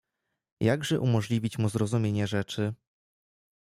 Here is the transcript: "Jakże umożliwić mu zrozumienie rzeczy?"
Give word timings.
"Jakże 0.61 0.99
umożliwić 0.99 1.57
mu 1.57 1.69
zrozumienie 1.69 2.27
rzeczy?" 2.27 2.73